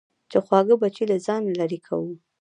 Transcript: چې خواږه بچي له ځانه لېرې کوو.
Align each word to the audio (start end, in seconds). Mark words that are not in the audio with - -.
چې 0.31 0.37
خواږه 0.45 0.75
بچي 0.81 1.03
له 1.11 1.17
ځانه 1.25 1.49
لېرې 1.57 1.79
کوو. 1.87 2.11